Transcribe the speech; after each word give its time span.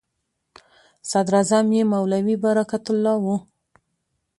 صدراعظم 1.11 1.67
یې 1.77 1.83
مولوي 1.93 2.35
برکت 2.43 2.85
الله 2.93 3.15
و. 3.23 3.25